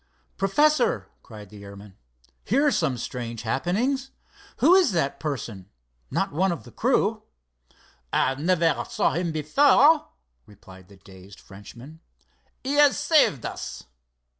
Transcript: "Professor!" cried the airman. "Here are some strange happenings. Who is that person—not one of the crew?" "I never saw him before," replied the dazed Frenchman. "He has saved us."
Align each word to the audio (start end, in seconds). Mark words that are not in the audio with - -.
"Professor!" 0.35 1.11
cried 1.21 1.49
the 1.51 1.63
airman. 1.63 1.95
"Here 2.43 2.65
are 2.65 2.71
some 2.71 2.97
strange 2.97 3.43
happenings. 3.43 4.09
Who 4.57 4.73
is 4.73 4.93
that 4.93 5.19
person—not 5.19 6.31
one 6.31 6.51
of 6.51 6.63
the 6.63 6.71
crew?" 6.71 7.21
"I 8.11 8.33
never 8.33 8.83
saw 8.89 9.11
him 9.13 9.31
before," 9.31 10.07
replied 10.47 10.87
the 10.87 10.97
dazed 10.97 11.39
Frenchman. 11.39 11.99
"He 12.63 12.73
has 12.77 12.97
saved 12.97 13.45
us." 13.45 13.83